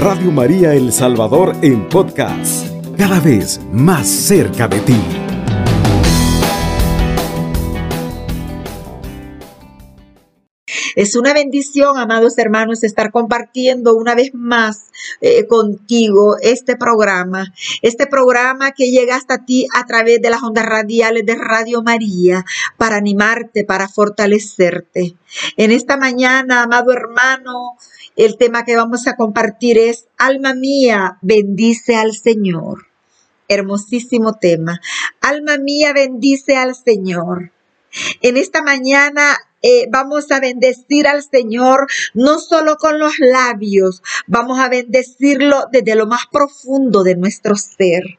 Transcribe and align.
Radio 0.00 0.32
María 0.32 0.72
El 0.72 0.94
Salvador 0.94 1.54
en 1.60 1.86
podcast, 1.86 2.66
cada 2.96 3.20
vez 3.20 3.60
más 3.70 4.08
cerca 4.08 4.66
de 4.66 4.80
ti. 4.80 4.96
Es 10.96 11.16
una 11.16 11.34
bendición, 11.34 11.98
amados 11.98 12.38
hermanos, 12.38 12.82
estar 12.82 13.10
compartiendo 13.10 13.94
una 13.94 14.14
vez 14.14 14.30
más 14.32 14.90
eh, 15.20 15.46
contigo 15.46 16.36
este 16.40 16.76
programa, 16.76 17.52
este 17.82 18.06
programa 18.06 18.72
que 18.72 18.90
llega 18.90 19.16
hasta 19.16 19.44
ti 19.44 19.66
a 19.74 19.84
través 19.84 20.22
de 20.22 20.30
las 20.30 20.42
ondas 20.42 20.64
radiales 20.64 21.26
de 21.26 21.34
Radio 21.34 21.82
María 21.82 22.46
para 22.78 22.96
animarte, 22.96 23.66
para 23.66 23.86
fortalecerte. 23.86 25.14
En 25.58 25.70
esta 25.70 25.98
mañana, 25.98 26.62
amado 26.62 26.90
hermano, 26.92 27.76
el 28.16 28.36
tema 28.36 28.64
que 28.64 28.76
vamos 28.76 29.06
a 29.06 29.16
compartir 29.16 29.78
es, 29.78 30.06
alma 30.18 30.54
mía, 30.54 31.18
bendice 31.22 31.96
al 31.96 32.12
Señor. 32.12 32.86
Hermosísimo 33.48 34.34
tema. 34.34 34.80
Alma 35.20 35.58
mía, 35.58 35.92
bendice 35.92 36.56
al 36.56 36.74
Señor. 36.74 37.52
En 38.20 38.36
esta 38.36 38.62
mañana 38.62 39.36
eh, 39.62 39.86
vamos 39.90 40.30
a 40.30 40.40
bendecir 40.40 41.08
al 41.08 41.22
Señor 41.22 41.86
no 42.14 42.38
solo 42.38 42.76
con 42.76 42.98
los 42.98 43.18
labios, 43.18 44.02
vamos 44.26 44.58
a 44.60 44.68
bendecirlo 44.68 45.66
desde 45.72 45.96
lo 45.96 46.06
más 46.06 46.22
profundo 46.30 47.02
de 47.02 47.16
nuestro 47.16 47.56
ser. 47.56 48.18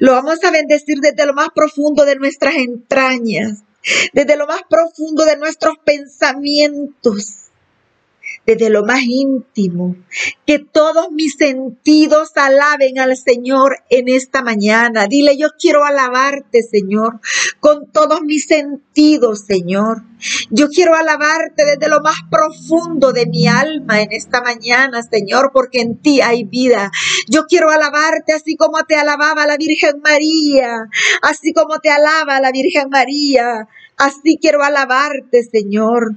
Lo 0.00 0.12
vamos 0.12 0.42
a 0.44 0.50
bendecir 0.50 0.98
desde 1.00 1.26
lo 1.26 1.34
más 1.34 1.48
profundo 1.54 2.04
de 2.04 2.16
nuestras 2.16 2.56
entrañas, 2.56 3.62
desde 4.12 4.36
lo 4.36 4.46
más 4.46 4.62
profundo 4.68 5.24
de 5.24 5.36
nuestros 5.36 5.76
pensamientos 5.84 7.41
desde 8.46 8.70
lo 8.70 8.84
más 8.84 9.02
íntimo. 9.02 9.96
Que 10.46 10.58
todos 10.58 11.10
mis 11.10 11.36
sentidos 11.36 12.32
alaben 12.34 12.98
al 12.98 13.16
Señor 13.16 13.78
en 13.90 14.08
esta 14.08 14.42
mañana. 14.42 15.06
Dile, 15.06 15.36
yo 15.36 15.48
quiero 15.58 15.84
alabarte, 15.84 16.62
Señor, 16.62 17.20
con 17.60 17.90
todos 17.90 18.22
mis 18.22 18.46
sentidos, 18.46 19.44
Señor. 19.46 20.02
Yo 20.50 20.68
quiero 20.68 20.94
alabarte 20.94 21.64
desde 21.64 21.88
lo 21.88 22.00
más 22.00 22.16
profundo 22.30 23.12
de 23.12 23.26
mi 23.26 23.48
alma 23.48 24.02
en 24.02 24.12
esta 24.12 24.40
mañana, 24.40 25.02
Señor, 25.02 25.50
porque 25.52 25.80
en 25.80 25.98
ti 25.98 26.20
hay 26.20 26.44
vida. 26.44 26.90
Yo 27.28 27.46
quiero 27.46 27.70
alabarte 27.70 28.32
así 28.32 28.56
como 28.56 28.84
te 28.84 28.94
alababa 28.94 29.46
la 29.46 29.56
Virgen 29.56 30.00
María, 30.02 30.88
así 31.22 31.52
como 31.52 31.78
te 31.80 31.90
alaba 31.90 32.40
la 32.40 32.52
Virgen 32.52 32.88
María. 32.90 33.68
Así 33.96 34.38
quiero 34.40 34.62
alabarte, 34.62 35.42
Señor. 35.44 36.16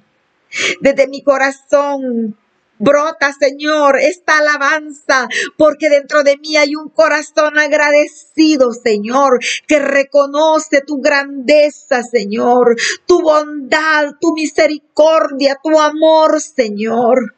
Desde 0.82 1.08
mi 1.08 1.22
corazón 1.22 2.36
brota, 2.78 3.34
Señor, 3.34 3.98
esta 4.00 4.38
alabanza, 4.40 5.28
porque 5.58 5.90
dentro 5.90 6.24
de 6.24 6.38
mí 6.38 6.58
hay 6.58 6.76
un 6.76 6.90
corazón 6.90 7.58
agradecido, 7.58 8.72
Señor, 8.74 9.40
que 9.68 9.80
reconoce 9.80 10.82
tu 10.82 11.02
grandeza, 11.02 12.04
Señor, 12.04 12.76
tu 13.06 13.22
bondad, 13.22 14.14
tu 14.20 14.34
misericordia, 14.34 15.58
tu 15.64 15.80
amor, 15.80 16.42
Señor. 16.42 17.35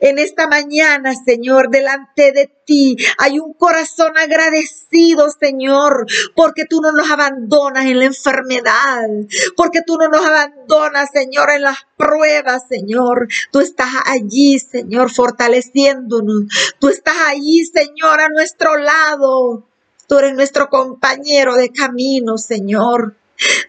En 0.00 0.18
esta 0.18 0.46
mañana, 0.46 1.14
Señor, 1.14 1.70
delante 1.70 2.32
de 2.32 2.50
ti 2.66 2.96
hay 3.18 3.38
un 3.38 3.54
corazón 3.54 4.16
agradecido, 4.18 5.28
Señor, 5.30 6.06
porque 6.34 6.64
tú 6.66 6.80
no 6.80 6.92
nos 6.92 7.10
abandonas 7.10 7.86
en 7.86 7.98
la 7.98 8.04
enfermedad, 8.06 9.08
porque 9.56 9.80
tú 9.86 9.96
no 9.96 10.08
nos 10.08 10.24
abandonas, 10.24 11.10
Señor, 11.12 11.50
en 11.50 11.62
las 11.62 11.78
pruebas, 11.96 12.64
Señor. 12.68 13.28
Tú 13.50 13.60
estás 13.60 13.90
allí, 14.04 14.58
Señor, 14.58 15.10
fortaleciéndonos. 15.10 16.44
Tú 16.78 16.88
estás 16.88 17.16
allí, 17.26 17.64
Señor, 17.64 18.20
a 18.20 18.28
nuestro 18.28 18.76
lado. 18.76 19.66
Tú 20.06 20.18
eres 20.18 20.34
nuestro 20.34 20.68
compañero 20.68 21.56
de 21.56 21.70
camino, 21.70 22.36
Señor. 22.36 23.16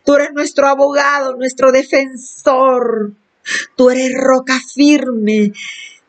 Tú 0.03 0.15
eres 0.15 0.33
nuestro 0.33 0.67
abogado, 0.67 1.35
nuestro 1.35 1.71
defensor. 1.71 3.13
Tú 3.75 3.89
eres 3.89 4.11
roca 4.13 4.59
firme 4.73 5.51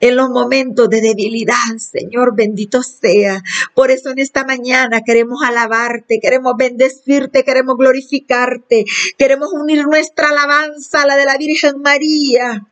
en 0.00 0.16
los 0.16 0.28
momentos 0.28 0.88
de 0.88 1.00
debilidad, 1.00 1.54
Señor, 1.78 2.34
bendito 2.36 2.82
sea. 2.82 3.42
Por 3.74 3.91
eso 3.91 4.10
en 4.10 4.19
esta 4.19 4.44
mañana 4.44 5.00
queremos 5.02 5.42
alabarte, 5.42 6.20
queremos 6.20 6.54
bendecirte, 6.56 7.44
queremos 7.44 7.76
glorificarte, 7.76 8.84
queremos 9.16 9.52
unir 9.52 9.84
nuestra 9.86 10.28
alabanza 10.28 11.02
a 11.02 11.06
la 11.06 11.16
de 11.16 11.25
la 11.25 11.38
Virgen 11.38 11.80
María, 11.82 12.66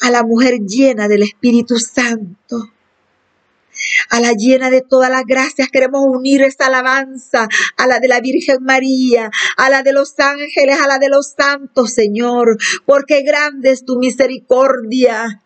a 0.00 0.10
la 0.10 0.22
mujer 0.22 0.60
llena 0.60 1.08
del 1.08 1.22
Espíritu 1.22 1.78
Santo. 1.78 2.70
A 4.10 4.20
la 4.20 4.32
llena 4.32 4.70
de 4.70 4.82
todas 4.82 5.10
las 5.10 5.24
gracias 5.24 5.68
queremos 5.68 6.02
unir 6.06 6.42
esta 6.42 6.66
alabanza 6.66 7.48
a 7.76 7.86
la 7.86 8.00
de 8.00 8.08
la 8.08 8.20
Virgen 8.20 8.62
María, 8.62 9.30
a 9.56 9.70
la 9.70 9.82
de 9.82 9.92
los 9.92 10.18
ángeles, 10.18 10.80
a 10.80 10.86
la 10.86 10.98
de 10.98 11.08
los 11.08 11.34
santos, 11.36 11.92
Señor, 11.92 12.58
porque 12.84 13.22
grande 13.22 13.70
es 13.70 13.84
tu 13.84 13.98
misericordia 13.98 15.40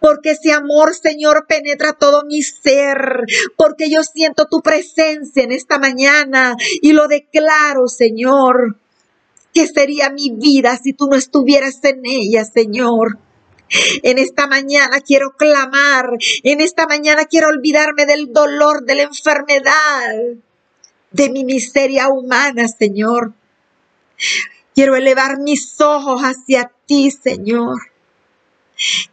porque 0.00 0.30
ese 0.30 0.52
amor, 0.52 0.94
Señor, 0.94 1.46
penetra 1.46 1.92
todo 1.92 2.24
mi 2.24 2.42
ser, 2.42 3.24
porque 3.56 3.90
yo 3.90 4.02
siento 4.02 4.46
tu 4.46 4.62
presencia 4.62 5.42
en 5.42 5.52
esta 5.52 5.78
mañana 5.78 6.56
y 6.80 6.92
lo 6.92 7.08
declaro, 7.08 7.86
Señor, 7.88 8.76
que 9.52 9.66
sería 9.66 10.10
mi 10.10 10.30
vida 10.30 10.78
si 10.82 10.92
tú 10.92 11.08
no 11.08 11.16
estuvieras 11.16 11.82
en 11.84 12.00
ella, 12.04 12.44
Señor. 12.44 13.18
En 14.02 14.18
esta 14.18 14.46
mañana 14.46 15.00
quiero 15.00 15.32
clamar, 15.36 16.10
en 16.42 16.60
esta 16.60 16.86
mañana 16.86 17.24
quiero 17.24 17.48
olvidarme 17.48 18.06
del 18.06 18.32
dolor, 18.32 18.84
de 18.84 18.94
la 18.94 19.02
enfermedad, 19.02 20.14
de 21.10 21.30
mi 21.30 21.44
miseria 21.44 22.08
humana, 22.08 22.68
Señor. 22.68 23.32
Quiero 24.74 24.94
elevar 24.94 25.38
mis 25.38 25.80
ojos 25.80 26.22
hacia 26.22 26.70
ti, 26.86 27.10
Señor. 27.10 27.78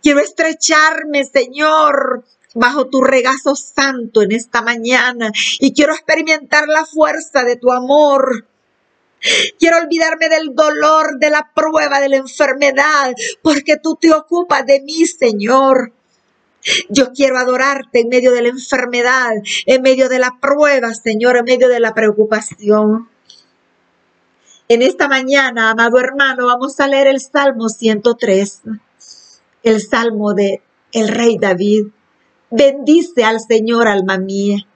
Quiero 0.01 0.19
estrecharme, 0.19 1.23
Señor, 1.23 2.25
bajo 2.53 2.87
tu 2.87 3.01
regazo 3.01 3.55
santo 3.55 4.21
en 4.21 4.33
esta 4.33 4.61
mañana 4.61 5.31
y 5.59 5.73
quiero 5.73 5.93
experimentar 5.93 6.67
la 6.67 6.85
fuerza 6.85 7.43
de 7.43 7.55
tu 7.55 7.71
amor. 7.71 8.45
Quiero 9.59 9.77
olvidarme 9.77 10.29
del 10.29 10.53
dolor, 10.53 11.19
de 11.19 11.29
la 11.29 11.51
prueba, 11.53 11.99
de 11.99 12.09
la 12.09 12.17
enfermedad, 12.17 13.13
porque 13.41 13.77
tú 13.77 13.97
te 13.99 14.11
ocupas 14.11 14.65
de 14.65 14.81
mí, 14.81 15.05
Señor. 15.05 15.93
Yo 16.89 17.11
quiero 17.11 17.37
adorarte 17.37 18.01
en 18.01 18.09
medio 18.09 18.31
de 18.31 18.41
la 18.41 18.49
enfermedad, 18.49 19.33
en 19.65 19.81
medio 19.81 20.09
de 20.09 20.19
la 20.19 20.37
prueba, 20.41 20.93
Señor, 20.93 21.37
en 21.37 21.45
medio 21.45 21.67
de 21.67 21.79
la 21.79 21.93
preocupación. 21.93 23.09
En 24.69 24.81
esta 24.81 25.07
mañana, 25.07 25.71
amado 25.71 25.99
hermano, 25.99 26.45
vamos 26.45 26.79
a 26.79 26.87
leer 26.87 27.07
el 27.07 27.19
Salmo 27.19 27.67
103 27.67 28.61
el 29.63 29.81
salmo 29.81 30.33
de 30.33 30.61
el 30.91 31.07
rey 31.07 31.37
David. 31.39 31.87
Bendice 32.51 33.23
al 33.23 33.39
Señor, 33.39 33.87
alma 33.87 34.17
mía. 34.17 34.67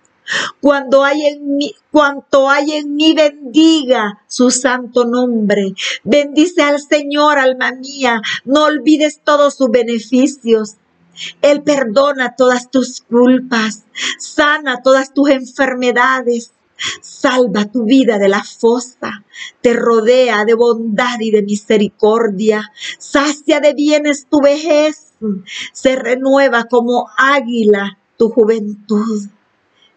Cuando 0.61 1.03
hay 1.03 1.25
en 1.25 1.57
mí, 1.57 1.75
cuanto 1.91 2.49
hay 2.49 2.73
en 2.73 2.95
mí, 2.95 3.13
bendiga 3.13 4.21
su 4.27 4.51
santo 4.51 5.05
nombre. 5.05 5.73
Bendice 6.03 6.61
al 6.61 6.81
Señor, 6.81 7.37
alma 7.39 7.71
mía. 7.71 8.21
No 8.45 8.63
olvides 8.63 9.21
todos 9.23 9.55
sus 9.55 9.69
beneficios. 9.69 10.75
Él 11.41 11.63
perdona 11.63 12.35
todas 12.35 12.69
tus 12.69 13.01
culpas, 13.01 13.85
sana 14.19 14.81
todas 14.83 15.13
tus 15.13 15.29
enfermedades, 15.29 16.51
salva 17.01 17.65
tu 17.65 17.85
vida 17.85 18.19
de 18.19 18.27
la 18.27 18.43
fosa, 18.43 19.23
te 19.61 19.73
rodea 19.73 20.45
de 20.45 20.53
bondad 20.53 21.19
y 21.19 21.31
de 21.31 21.41
misericordia, 21.41 22.71
sacia 22.99 23.59
de 23.59 23.73
bienes 23.73 24.27
tu 24.29 24.41
vejez, 24.41 25.13
se 25.73 25.95
renueva 25.95 26.65
como 26.65 27.09
águila 27.17 27.97
tu 28.17 28.29
juventud. 28.29 29.27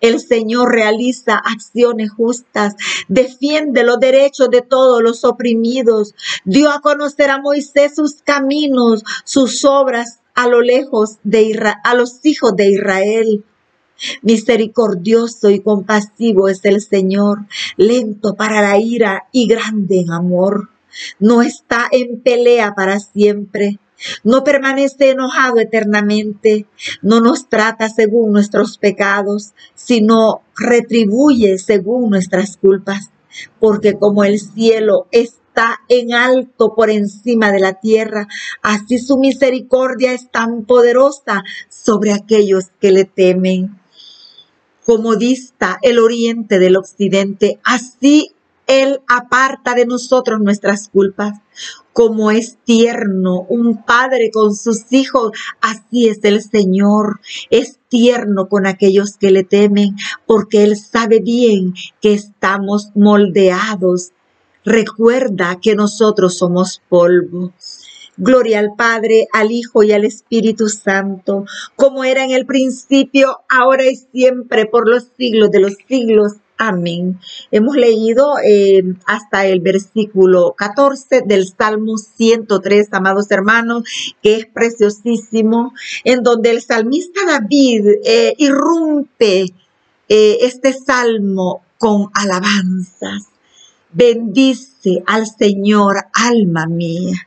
El 0.00 0.20
Señor 0.20 0.72
realiza 0.72 1.36
acciones 1.36 2.10
justas, 2.10 2.74
defiende 3.08 3.84
los 3.84 4.00
derechos 4.00 4.50
de 4.50 4.62
todos 4.62 5.02
los 5.02 5.24
oprimidos, 5.24 6.14
dio 6.44 6.70
a 6.70 6.80
conocer 6.80 7.30
a 7.30 7.40
Moisés 7.40 7.94
sus 7.96 8.22
caminos, 8.22 9.02
sus 9.24 9.64
obras 9.64 10.20
a 10.34 10.48
lo 10.48 10.62
lejos 10.62 11.18
de 11.22 11.60
a 11.84 11.94
los 11.94 12.24
hijos 12.24 12.56
de 12.56 12.70
Israel. 12.70 13.44
Misericordioso 14.22 15.50
y 15.50 15.60
compasivo 15.60 16.48
es 16.48 16.64
el 16.64 16.80
Señor, 16.80 17.40
lento 17.76 18.34
para 18.34 18.62
la 18.62 18.78
ira 18.78 19.28
y 19.32 19.46
grande 19.46 20.00
en 20.00 20.12
amor. 20.12 20.70
No 21.18 21.42
está 21.42 21.86
en 21.90 22.20
pelea 22.20 22.74
para 22.74 22.98
siempre. 22.98 23.78
No 24.24 24.44
permanece 24.44 25.10
enojado 25.10 25.58
eternamente. 25.58 26.66
No 27.02 27.20
nos 27.20 27.48
trata 27.48 27.88
según 27.88 28.32
nuestros 28.32 28.78
pecados, 28.78 29.52
sino 29.74 30.42
retribuye 30.56 31.58
según 31.58 32.10
nuestras 32.10 32.56
culpas. 32.56 33.10
Porque 33.58 33.94
como 33.94 34.24
el 34.24 34.40
cielo 34.40 35.06
es 35.12 35.40
está 35.50 35.80
en 35.88 36.14
alto 36.14 36.74
por 36.76 36.90
encima 36.90 37.50
de 37.50 37.58
la 37.58 37.74
tierra, 37.74 38.28
así 38.62 38.98
su 38.98 39.18
misericordia 39.18 40.12
es 40.12 40.30
tan 40.30 40.64
poderosa 40.64 41.42
sobre 41.68 42.12
aquellos 42.12 42.66
que 42.80 42.92
le 42.92 43.04
temen. 43.04 43.80
Como 44.86 45.16
dista 45.16 45.78
el 45.82 45.98
oriente 45.98 46.60
del 46.60 46.76
occidente, 46.76 47.58
así 47.64 48.32
él 48.70 49.00
aparta 49.08 49.74
de 49.74 49.84
nosotros 49.84 50.40
nuestras 50.40 50.88
culpas. 50.90 51.40
Como 51.92 52.30
es 52.30 52.56
tierno 52.64 53.40
un 53.48 53.84
padre 53.84 54.30
con 54.30 54.54
sus 54.54 54.92
hijos, 54.92 55.32
así 55.60 56.08
es 56.08 56.20
el 56.22 56.40
Señor. 56.40 57.20
Es 57.50 57.80
tierno 57.88 58.48
con 58.48 58.68
aquellos 58.68 59.16
que 59.16 59.32
le 59.32 59.42
temen, 59.42 59.96
porque 60.24 60.62
Él 60.62 60.76
sabe 60.76 61.18
bien 61.18 61.74
que 62.00 62.14
estamos 62.14 62.90
moldeados. 62.94 64.12
Recuerda 64.64 65.58
que 65.60 65.74
nosotros 65.74 66.38
somos 66.38 66.80
polvo. 66.88 67.52
Gloria 68.16 68.60
al 68.60 68.74
Padre, 68.76 69.26
al 69.32 69.50
Hijo 69.50 69.82
y 69.82 69.92
al 69.92 70.04
Espíritu 70.04 70.68
Santo, 70.68 71.44
como 71.74 72.04
era 72.04 72.22
en 72.22 72.30
el 72.30 72.46
principio, 72.46 73.38
ahora 73.48 73.84
y 73.86 73.96
siempre, 73.96 74.66
por 74.66 74.88
los 74.88 75.08
siglos 75.18 75.50
de 75.50 75.60
los 75.60 75.74
siglos. 75.88 76.34
Amén. 76.62 77.18
Hemos 77.50 77.74
leído 77.74 78.34
eh, 78.44 78.82
hasta 79.06 79.46
el 79.46 79.60
versículo 79.60 80.52
14 80.58 81.22
del 81.24 81.46
Salmo 81.48 81.96
103, 81.96 82.88
amados 82.92 83.30
hermanos, 83.30 83.84
que 84.22 84.34
es 84.34 84.44
preciosísimo, 84.44 85.72
en 86.04 86.22
donde 86.22 86.50
el 86.50 86.60
salmista 86.60 87.20
David 87.26 87.86
eh, 88.04 88.34
irrumpe 88.36 89.54
eh, 90.10 90.36
este 90.42 90.74
salmo 90.74 91.62
con 91.78 92.10
alabanzas. 92.12 93.28
Bendice 93.90 95.02
al 95.06 95.26
Señor, 95.28 95.96
alma 96.12 96.66
mía. 96.66 97.26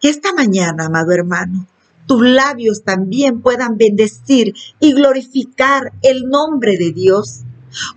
Que 0.00 0.10
esta 0.10 0.32
mañana, 0.32 0.86
amado 0.86 1.10
hermano, 1.10 1.66
tus 2.06 2.22
labios 2.22 2.84
también 2.84 3.40
puedan 3.42 3.76
bendecir 3.76 4.54
y 4.78 4.92
glorificar 4.92 5.90
el 6.02 6.28
nombre 6.28 6.76
de 6.76 6.92
Dios 6.92 7.42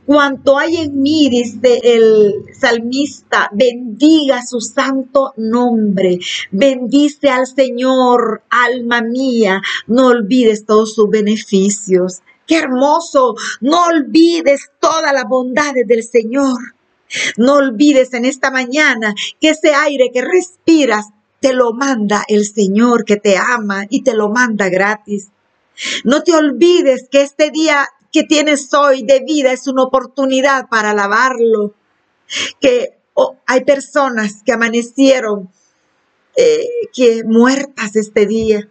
Cuanto 0.06 0.58
hay 0.58 0.78
en 0.78 1.02
mí, 1.02 1.30
dice 1.30 1.80
el 1.84 2.46
salmista, 2.54 3.50
bendiga 3.54 4.46
su 4.46 4.62
santo 4.62 5.34
nombre. 5.38 6.20
Bendice 6.52 7.30
al 7.30 7.48
Señor, 7.48 8.44
alma 8.50 9.02
mía. 9.02 9.62
No 9.88 10.08
olvides 10.08 10.66
todos 10.66 10.94
sus 10.94 11.10
beneficios. 11.10 12.22
Qué 12.46 12.58
hermoso. 12.58 13.36
No 13.62 13.86
olvides 13.86 14.72
todas 14.80 15.14
las 15.14 15.26
bondades 15.26 15.88
del 15.88 16.04
Señor. 16.04 16.76
No 17.38 17.56
olvides 17.56 18.14
en 18.14 18.26
esta 18.26 18.52
mañana 18.52 19.14
que 19.40 19.50
ese 19.50 19.74
aire 19.74 20.12
que 20.14 20.22
respiras 20.22 21.08
te 21.40 21.54
lo 21.54 21.74
manda 21.74 22.24
el 22.28 22.46
Señor 22.46 23.06
que 23.06 23.18
te 23.18 23.38
ama 23.38 23.86
y 23.90 24.04
te 24.04 24.14
lo 24.14 24.30
manda 24.30 24.70
gratis. 24.70 25.28
No 26.04 26.24
te 26.24 26.34
olvides 26.34 27.08
que 27.10 27.22
este 27.22 27.52
día 27.52 27.88
que 28.14 28.24
tienes 28.24 28.74
hoy 28.74 29.04
de 29.04 29.22
vida 29.28 29.52
es 29.52 29.68
una 29.68 29.84
oportunidad 29.84 30.70
para 30.70 30.92
alabarlo. 30.92 31.74
Que 32.62 33.00
oh, 33.16 33.38
hay 33.46 33.66
personas 33.66 34.44
que 34.46 34.54
amanecieron 34.54 35.50
eh, 36.36 36.68
que 36.94 37.24
muertas 37.26 37.96
este 37.96 38.26
día, 38.26 38.68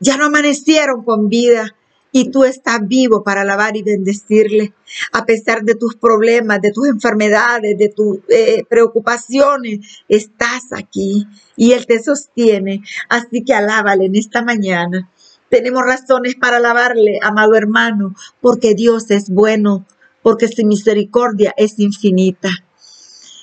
ya 0.00 0.16
no 0.16 0.26
amanecieron 0.26 1.02
con 1.04 1.28
vida 1.28 1.74
y 2.12 2.30
tú 2.30 2.44
estás 2.44 2.86
vivo 2.86 3.24
para 3.24 3.40
alabar 3.40 3.76
y 3.76 3.82
bendecirle, 3.82 4.72
a 5.12 5.24
pesar 5.24 5.62
de 5.62 5.74
tus 5.74 5.96
problemas, 5.96 6.60
de 6.60 6.72
tus 6.72 6.86
enfermedades, 6.86 7.76
de 7.76 7.88
tus 7.88 8.18
eh, 8.28 8.64
preocupaciones, 8.68 10.04
estás 10.08 10.72
aquí 10.72 11.26
y 11.56 11.72
Él 11.72 11.86
te 11.86 12.02
sostiene. 12.02 12.82
Así 13.08 13.42
que 13.44 13.54
alábale 13.54 14.04
en 14.04 14.16
esta 14.16 14.42
mañana. 14.42 15.10
Tenemos 15.54 15.84
razones 15.84 16.34
para 16.34 16.56
alabarle, 16.56 17.20
amado 17.22 17.54
hermano, 17.54 18.16
porque 18.40 18.74
Dios 18.74 19.12
es 19.12 19.30
bueno, 19.30 19.86
porque 20.20 20.48
su 20.48 20.66
misericordia 20.66 21.54
es 21.56 21.78
infinita. 21.78 22.50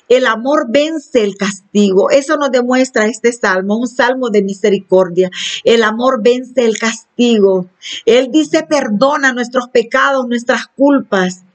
El 0.09 0.27
amor 0.27 0.65
vence 0.67 1.23
el 1.23 1.37
castigo. 1.37 2.09
Eso 2.09 2.35
nos 2.35 2.51
demuestra 2.51 3.05
este 3.05 3.31
salmo, 3.31 3.77
un 3.77 3.87
salmo 3.87 4.29
de 4.29 4.43
misericordia. 4.43 5.29
El 5.63 5.83
amor 5.83 6.21
vence 6.21 6.65
el 6.65 6.77
castigo. 6.77 7.67
Él 8.05 8.27
dice, 8.29 8.63
perdona 8.63 9.31
nuestros 9.31 9.69
pecados, 9.69 10.27
nuestras 10.27 10.67
culpas. 10.67 11.45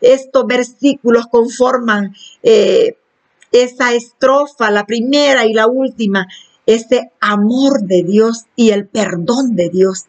Estos 0.00 0.46
versículos 0.46 1.26
conforman 1.26 2.14
eh, 2.44 2.96
esa 3.50 3.92
estrofa, 3.92 4.70
la 4.70 4.86
primera 4.86 5.46
y 5.46 5.52
la 5.52 5.66
última, 5.66 6.28
ese 6.66 7.12
amor 7.20 7.82
de 7.82 8.02
Dios 8.02 8.44
y 8.56 8.70
el 8.70 8.86
perdón 8.88 9.54
de 9.54 9.70
Dios. 9.70 10.06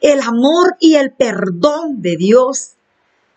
El 0.00 0.20
amor 0.20 0.76
y 0.80 0.96
el 0.96 1.12
perdón 1.12 2.02
de 2.02 2.16
Dios. 2.16 2.72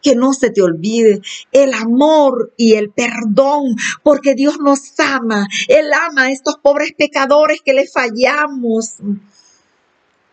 Que 0.01 0.15
no 0.15 0.33
se 0.33 0.49
te 0.49 0.61
olvide 0.61 1.21
el 1.53 1.73
amor 1.73 2.51
y 2.57 2.73
el 2.73 2.89
perdón, 2.89 3.77
porque 4.03 4.35
Dios 4.35 4.59
nos 4.59 4.99
ama. 4.99 5.47
Él 5.69 5.93
ama 5.93 6.23
a 6.23 6.31
estos 6.31 6.57
pobres 6.61 6.91
pecadores 6.97 7.61
que 7.63 7.71
le 7.71 7.87
fallamos. 7.87 8.97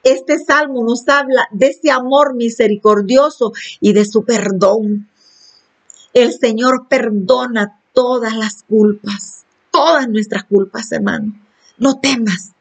Este 0.02 0.38
salmo 0.38 0.82
nos 0.82 1.06
habla 1.06 1.46
de 1.52 1.68
ese 1.68 1.92
amor 1.92 2.34
misericordioso 2.34 3.52
y 3.80 3.92
de 3.92 4.04
su 4.06 4.24
perdón. 4.24 5.08
El 6.14 6.32
Señor 6.32 6.88
perdona 6.88 7.80
todas 7.92 8.34
las 8.34 8.64
culpas, 8.64 9.44
todas 9.70 10.08
nuestras 10.08 10.42
culpas, 10.44 10.90
hermano. 10.90 11.32
No 11.80 11.98
temas. 11.98 12.52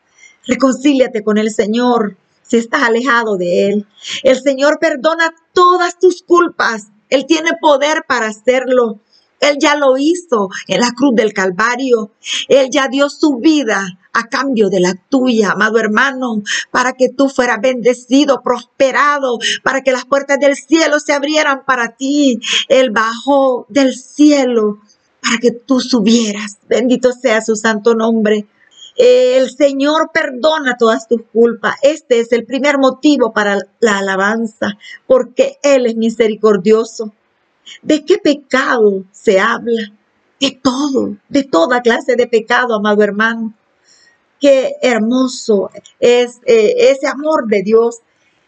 Reconcíliate 0.48 1.24
con 1.24 1.38
el 1.38 1.52
Señor 1.52 2.18
si 2.42 2.58
estás 2.58 2.82
alejado 2.82 3.38
de 3.38 3.68
Él. 3.68 3.88
El 4.24 4.42
Señor 4.42 4.80
perdona 4.80 5.34
todas 5.54 6.00
tus 6.00 6.24
culpas. 6.24 6.88
Él 7.10 7.26
tiene 7.28 7.52
poder 7.62 8.06
para 8.08 8.28
hacerlo. 8.28 9.00
Él 9.40 9.58
ya 9.60 9.76
lo 9.76 9.98
hizo 9.98 10.50
en 10.68 10.82
la 10.82 10.92
cruz 10.92 11.16
del 11.16 11.34
Calvario. 11.34 12.12
Él 12.48 12.70
ya 12.72 12.88
dio 12.88 13.10
su 13.10 13.38
vida 13.38 14.00
a 14.12 14.24
cambio 14.28 14.70
de 14.70 14.80
la 14.80 14.96
tuya, 15.10 15.52
amado 15.52 15.80
hermano, 15.80 16.42
para 16.72 16.94
que 16.94 17.10
tú 17.10 17.30
fueras 17.30 17.62
bendecido, 17.62 18.42
prosperado, 18.44 19.38
para 19.64 19.82
que 19.82 19.92
las 19.92 20.06
puertas 20.06 20.40
del 20.40 20.56
cielo 20.56 21.00
se 21.00 21.14
abrieran 21.14 21.64
para 21.66 21.96
ti. 21.96 22.40
Él 22.68 22.90
bajó 22.90 23.66
del 23.70 23.96
cielo 23.96 24.80
para 25.22 25.38
que 25.38 25.52
tú 25.52 25.80
subieras. 25.80 26.58
Bendito 26.68 27.12
sea 27.14 27.42
su 27.42 27.56
santo 27.56 27.94
nombre. 27.94 28.48
El 29.02 29.50
Señor 29.50 30.12
perdona 30.14 30.76
todas 30.78 31.08
tus 31.08 31.22
culpas. 31.32 31.76
Este 31.84 32.20
es 32.20 32.34
el 32.34 32.46
primer 32.46 32.78
motivo 32.78 33.32
para 33.32 33.58
la 33.80 34.00
alabanza, 34.00 34.78
porque 35.08 35.58
Él 35.64 35.86
es 35.86 35.96
misericordioso. 35.96 37.14
¿De 37.82 38.04
qué 38.04 38.18
pecado 38.18 39.06
se 39.14 39.40
habla? 39.40 39.94
De 40.42 40.52
todo, 40.62 41.16
de 41.30 41.46
toda 41.46 41.82
clase 41.82 42.18
de 42.18 42.28
pecado, 42.28 42.76
amado 42.76 43.02
hermano. 43.02 43.54
Qué 44.38 44.74
hermoso 44.82 45.72
es 46.02 46.42
eh, 46.46 46.92
ese 46.92 47.08
amor 47.08 47.48
de 47.48 47.64
Dios, 47.64 48.00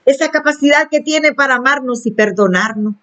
esa 0.04 0.32
capacidad 0.32 0.90
que 0.90 1.00
tiene 1.00 1.32
para 1.34 1.56
amarnos 1.56 2.06
y 2.06 2.12
perdonarnos. 2.12 2.96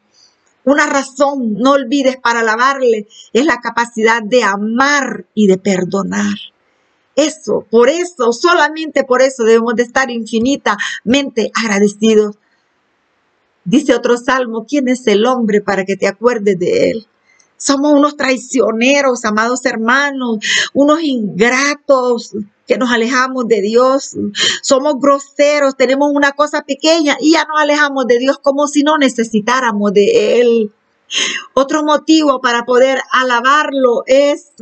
Una 0.65 0.87
razón, 0.87 1.55
no 1.55 1.71
olvides, 1.71 2.19
para 2.19 2.41
alabarle, 2.41 3.09
es 3.33 3.47
la 3.47 3.63
capacidad 3.63 4.23
de 4.23 4.43
amar 4.43 5.25
y 5.33 5.47
de 5.47 5.57
perdonar. 5.57 6.37
Eso, 7.19 7.67
por 7.69 7.89
eso, 7.89 8.33
solamente 8.33 9.03
por 9.03 9.23
eso 9.23 9.43
debemos 9.43 9.75
de 9.75 9.83
estar 9.83 10.09
infinitamente 10.09 11.51
agradecidos. 11.53 12.37
Dice 13.65 13.93
otro 13.93 14.17
salmo, 14.17 14.67
¿quién 14.69 14.87
es 14.87 15.05
el 15.09 15.27
hombre 15.27 15.61
para 15.61 15.85
que 15.85 15.97
te 15.97 16.07
acuerdes 16.07 16.61
de 16.61 16.91
él? 16.91 17.07
Somos 17.57 17.93
unos 17.93 18.17
traicioneros, 18.17 19.25
amados 19.25 19.67
hermanos, 19.67 20.39
unos 20.75 21.03
ingratos 21.03 22.37
que 22.69 22.79
nos 22.79 22.93
alejamos 22.93 23.49
de 23.49 23.63
Dios. 23.63 24.15
Somos 24.63 25.01
groseros, 25.01 25.77
tenemos 25.77 26.13
una 26.15 26.31
cosa 26.31 26.63
pequeña 26.63 27.17
y 27.21 27.33
ya 27.33 27.45
nos 27.47 27.61
alejamos 27.61 28.07
de 28.07 28.21
Dios 28.21 28.39
como 28.41 28.69
si 28.69 28.85
no 28.85 28.97
necesitáramos 28.97 29.93
de 29.93 30.41
Él. 30.41 30.73
Otro 31.53 31.83
motivo 31.83 32.41
para 32.41 32.65
poder 32.65 33.01
alabarlo 33.11 34.05
es 34.07 34.53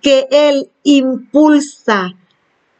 que 0.00 0.26
Él 0.30 0.70
impulsa, 0.82 2.14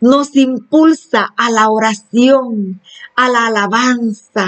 nos 0.00 0.34
impulsa 0.36 1.32
a 1.36 1.50
la 1.50 1.68
oración, 1.68 2.80
a 3.16 3.28
la 3.28 3.46
alabanza. 3.46 4.46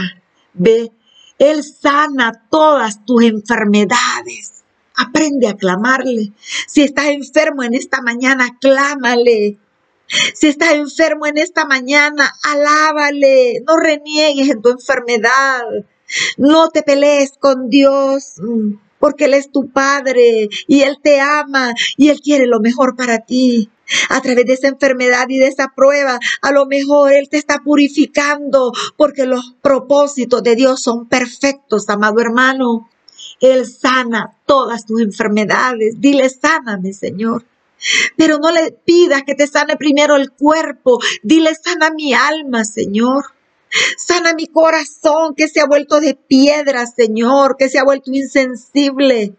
Ve, 0.54 0.92
Él 1.38 1.64
sana 1.64 2.46
todas 2.50 3.04
tus 3.04 3.24
enfermedades. 3.24 4.64
Aprende 4.96 5.48
a 5.48 5.56
clamarle. 5.56 6.32
Si 6.66 6.82
estás 6.82 7.06
enfermo 7.06 7.62
en 7.62 7.74
esta 7.74 8.02
mañana, 8.02 8.58
clámale. 8.60 9.58
Si 10.34 10.48
estás 10.48 10.72
enfermo 10.72 11.26
en 11.26 11.38
esta 11.38 11.64
mañana, 11.64 12.32
alábale. 12.42 13.62
No 13.66 13.76
reniegues 13.76 14.50
en 14.50 14.60
tu 14.60 14.70
enfermedad. 14.70 15.62
No 16.36 16.68
te 16.68 16.82
pelees 16.82 17.32
con 17.38 17.70
Dios. 17.70 18.34
Porque 19.00 19.24
Él 19.24 19.34
es 19.34 19.50
tu 19.50 19.70
Padre 19.70 20.48
y 20.68 20.82
Él 20.82 20.98
te 21.02 21.20
ama 21.20 21.74
y 21.96 22.10
Él 22.10 22.20
quiere 22.20 22.46
lo 22.46 22.60
mejor 22.60 22.94
para 22.94 23.18
ti. 23.18 23.68
A 24.08 24.20
través 24.20 24.46
de 24.46 24.52
esa 24.52 24.68
enfermedad 24.68 25.28
y 25.28 25.38
de 25.38 25.48
esa 25.48 25.72
prueba, 25.74 26.20
a 26.42 26.52
lo 26.52 26.66
mejor 26.66 27.12
Él 27.12 27.28
te 27.28 27.38
está 27.38 27.58
purificando 27.58 28.72
porque 28.96 29.26
los 29.26 29.56
propósitos 29.60 30.44
de 30.44 30.54
Dios 30.54 30.80
son 30.80 31.08
perfectos, 31.08 31.88
amado 31.88 32.20
hermano. 32.20 32.88
Él 33.40 33.66
sana 33.66 34.36
todas 34.46 34.86
tus 34.86 35.00
enfermedades. 35.00 35.96
Dile, 35.98 36.28
sáname, 36.28 36.92
Señor. 36.92 37.44
Pero 38.16 38.38
no 38.38 38.52
le 38.52 38.72
pidas 38.72 39.22
que 39.24 39.34
te 39.34 39.46
sane 39.46 39.76
primero 39.76 40.16
el 40.16 40.30
cuerpo. 40.30 41.00
Dile, 41.22 41.54
sana 41.54 41.90
mi 41.90 42.12
alma, 42.14 42.64
Señor. 42.64 43.24
Sana 43.96 44.34
mi 44.34 44.46
corazón 44.46 45.34
que 45.34 45.48
se 45.48 45.60
ha 45.60 45.66
vuelto 45.66 46.00
de 46.00 46.14
piedra, 46.14 46.86
Señor, 46.86 47.56
que 47.56 47.68
se 47.68 47.78
ha 47.78 47.84
vuelto 47.84 48.10
insensible. 48.12 49.34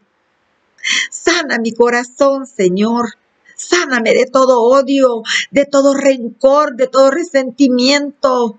Sana 1.09 1.57
mi 1.59 1.73
corazón, 1.73 2.47
Señor. 2.47 3.15
Sáname 3.55 4.13
de 4.13 4.25
todo 4.25 4.61
odio, 4.61 5.21
de 5.51 5.65
todo 5.65 5.93
rencor, 5.93 6.75
de 6.75 6.87
todo 6.87 7.11
resentimiento. 7.11 8.57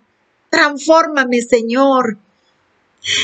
Transfórmame, 0.51 1.41
Señor. 1.43 2.19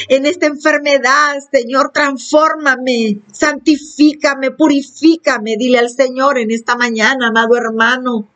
En 0.08 0.26
esta 0.26 0.46
enfermedad, 0.46 1.36
Señor, 1.52 1.92
transfórmame, 1.92 3.20
santifícame, 3.30 4.50
purifícame. 4.50 5.56
Dile 5.56 5.78
al 5.78 5.90
Señor 5.90 6.38
en 6.38 6.50
esta 6.50 6.74
mañana, 6.74 7.28
amado 7.28 7.56
hermano. 7.56 8.28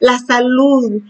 La 0.00 0.18
salud 0.18 1.00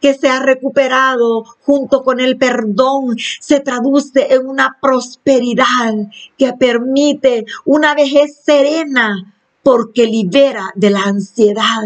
que 0.00 0.14
se 0.14 0.28
ha 0.28 0.40
recuperado 0.40 1.44
junto 1.60 2.02
con 2.02 2.20
el 2.20 2.38
perdón 2.38 3.16
se 3.40 3.60
traduce 3.60 4.34
en 4.34 4.46
una 4.46 4.78
prosperidad 4.80 5.94
que 6.36 6.52
permite 6.52 7.44
una 7.64 7.94
vejez 7.94 8.40
serena 8.44 9.34
porque 9.62 10.06
libera 10.06 10.70
de 10.74 10.90
la 10.90 11.02
ansiedad 11.02 11.82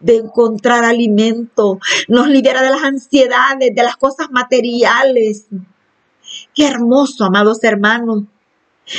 de 0.00 0.16
encontrar 0.16 0.84
alimento, 0.84 1.78
nos 2.08 2.26
libera 2.28 2.62
de 2.62 2.70
las 2.70 2.82
ansiedades, 2.82 3.74
de 3.74 3.82
las 3.82 3.96
cosas 3.96 4.30
materiales. 4.30 5.46
Qué 6.54 6.66
hermoso, 6.66 7.24
amados 7.24 7.62
hermanos. 7.62 8.24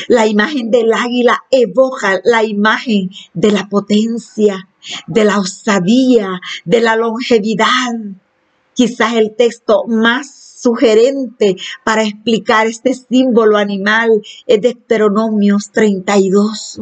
La 0.07 0.27
imagen 0.27 0.71
del 0.71 0.93
águila 0.93 1.43
evoca 1.49 2.21
la 2.23 2.43
imagen 2.43 3.09
de 3.33 3.51
la 3.51 3.67
potencia, 3.67 4.69
de 5.07 5.25
la 5.25 5.39
osadía, 5.39 6.39
de 6.63 6.81
la 6.81 6.95
longevidad, 6.95 7.93
Quizás 8.73 9.13
el 9.15 9.35
texto 9.35 9.85
más 9.87 10.41
sugerente 10.61 11.55
para 11.83 12.03
explicar 12.03 12.67
este 12.67 12.93
símbolo 12.93 13.57
animal 13.57 14.21
es 14.45 14.61
Deuteronomios 14.61 15.71
32, 15.71 16.79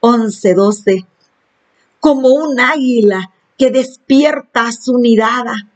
11, 0.00 0.54
12. 0.54 1.06
Como 2.00 2.28
un 2.28 2.60
águila 2.60 3.32
que 3.56 3.70
despierta 3.70 4.70
su 4.72 4.98
nidada, 4.98 5.68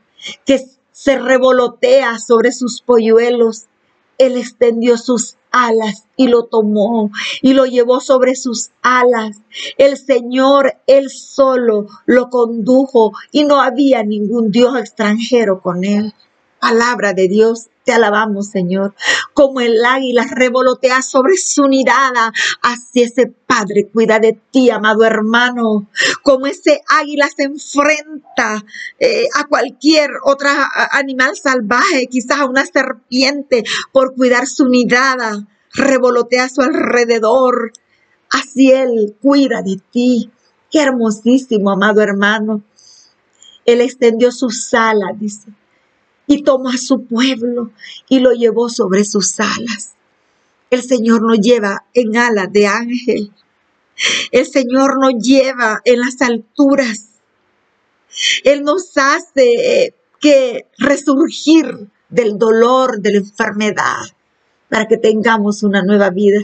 que 0.47 0.65
se 0.93 1.19
revolotea 1.19 2.19
sobre 2.21 2.53
sus 2.53 2.81
polluelos, 2.81 3.67
él 4.19 4.37
extendió 4.37 4.97
sus 4.97 5.37
alas 5.53 6.05
y 6.17 6.29
lo 6.29 6.45
tomó 6.45 7.11
y 7.41 7.53
lo 7.53 7.67
llevó 7.67 8.01
sobre 8.01 8.35
sus 8.35 8.71
alas. 8.83 9.41
El 9.79 9.97
Señor, 9.97 10.75
él 10.87 11.11
solo 11.11 11.87
lo 12.07 12.31
condujo 12.31 13.13
y 13.31 13.45
no 13.45 13.61
había 13.61 14.03
ningún 14.03 14.51
Dios 14.51 14.77
extranjero 14.77 15.61
con 15.61 15.85
él. 15.85 16.15
Palabra 16.62 17.12
de 17.12 17.26
Dios 17.26 17.71
te 17.85 17.92
alabamos, 17.92 18.47
Señor. 18.47 18.95
Como 19.35 19.61
el 19.61 19.85
águila 19.85 20.25
revolotea 20.31 21.02
sobre 21.02 21.37
su 21.37 21.66
nidada, 21.66 22.33
así 22.62 23.02
ese 23.02 23.26
Padre 23.26 23.88
cuida 23.92 24.21
de 24.21 24.38
ti, 24.52 24.71
amado 24.71 25.04
hermano. 25.04 25.88
Como 26.23 26.47
ese 26.47 26.81
águila 26.87 27.28
se 27.37 27.42
enfrenta 27.42 28.64
eh, 29.00 29.26
a 29.35 29.49
cualquier 29.49 30.12
otro 30.23 30.50
animal 30.92 31.35
salvaje, 31.35 32.07
quizás 32.07 32.38
a 32.38 32.47
una 32.47 32.64
serpiente, 32.64 33.64
por 33.90 34.14
cuidar 34.14 34.47
su 34.47 34.69
nidada, 34.69 35.45
revolotea 35.75 36.45
a 36.45 36.49
su 36.49 36.62
alrededor. 36.62 37.73
Así 38.31 38.71
Él 38.71 39.16
cuida 39.21 39.62
de 39.62 39.81
ti. 39.90 40.31
Qué 40.71 40.81
hermosísimo, 40.81 41.73
amado 41.73 42.02
hermano. 42.02 42.62
Él 43.66 43.81
extendió 43.81 44.31
sus 44.31 44.73
alas, 44.75 45.19
dice 45.19 45.52
y 46.33 46.43
tomó 46.43 46.71
a 46.71 46.79
su 46.79 47.05
pueblo 47.05 47.73
y 48.09 48.21
lo 48.21 48.33
llevó 48.33 48.71
sobre 48.71 49.05
sus 49.05 49.39
alas. 49.39 49.93
El 50.71 50.83
Señor 50.83 51.21
nos 51.21 51.39
lleva 51.39 51.85
en 51.93 52.17
alas 52.17 52.51
de 52.51 52.67
ángel. 52.67 53.31
El 54.31 54.47
Señor 54.47 54.99
nos 54.99 55.23
lleva 55.23 55.83
en 55.85 56.01
las 56.01 56.23
alturas. 56.23 57.21
Él 58.45 58.62
nos 58.62 58.97
hace 58.97 59.95
que 60.21 60.69
resurgir 60.79 61.89
del 62.09 62.39
dolor, 62.39 63.01
de 63.01 63.12
la 63.12 63.19
enfermedad, 63.19 64.05
para 64.71 64.89
que 64.89 64.97
tengamos 64.97 65.62
una 65.62 65.83
nueva 65.83 66.09
vida. 66.09 66.41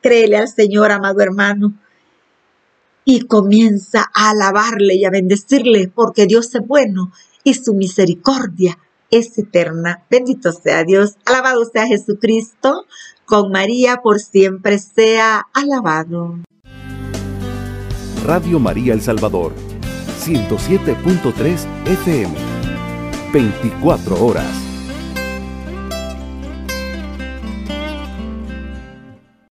Créele 0.00 0.38
al 0.38 0.48
Señor, 0.48 0.90
amado 0.90 1.20
hermano, 1.20 1.74
y 3.04 3.26
comienza 3.26 4.10
a 4.14 4.30
alabarle 4.30 4.94
y 4.94 5.04
a 5.04 5.10
bendecirle, 5.10 5.88
porque 5.94 6.24
Dios 6.26 6.54
es 6.54 6.66
bueno 6.66 7.12
y 7.44 7.52
su 7.52 7.74
misericordia 7.74 8.78
es 9.12 9.38
eterna. 9.38 10.02
Bendito 10.10 10.50
sea 10.50 10.82
Dios, 10.82 11.16
alabado 11.24 11.64
sea 11.64 11.86
Jesucristo, 11.86 12.86
con 13.24 13.52
María 13.52 13.98
por 14.02 14.18
siempre 14.18 14.80
sea 14.80 15.46
alabado. 15.52 16.40
Radio 18.24 18.58
María 18.58 18.94
El 18.94 19.02
Salvador, 19.02 19.52
107.3 20.24 21.66
FM, 21.86 22.34
24 23.32 24.24
horas. 24.24 24.71